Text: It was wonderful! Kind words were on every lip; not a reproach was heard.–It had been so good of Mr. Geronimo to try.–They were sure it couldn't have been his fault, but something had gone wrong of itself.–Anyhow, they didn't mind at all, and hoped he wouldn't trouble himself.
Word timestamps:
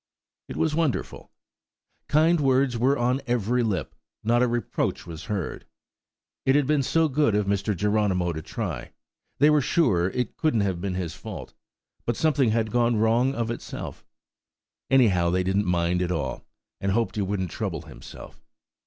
It 0.47 0.57
was 0.57 0.73
wonderful! 0.73 1.31
Kind 2.07 2.39
words 2.41 2.75
were 2.75 2.97
on 2.97 3.21
every 3.27 3.61
lip; 3.61 3.93
not 4.23 4.41
a 4.41 4.47
reproach 4.47 5.05
was 5.05 5.25
heard.–It 5.25 6.55
had 6.55 6.65
been 6.65 6.81
so 6.81 7.07
good 7.07 7.35
of 7.35 7.45
Mr. 7.45 7.77
Geronimo 7.77 8.33
to 8.33 8.41
try.–They 8.41 9.49
were 9.51 9.61
sure 9.61 10.09
it 10.09 10.37
couldn't 10.37 10.61
have 10.61 10.81
been 10.81 10.95
his 10.95 11.13
fault, 11.13 11.53
but 12.07 12.17
something 12.17 12.49
had 12.49 12.71
gone 12.71 12.95
wrong 12.95 13.35
of 13.35 13.51
itself.–Anyhow, 13.51 15.29
they 15.29 15.43
didn't 15.43 15.67
mind 15.67 16.01
at 16.01 16.09
all, 16.11 16.47
and 16.79 16.93
hoped 16.93 17.15
he 17.15 17.21
wouldn't 17.21 17.51
trouble 17.51 17.83
himself. 17.83 18.41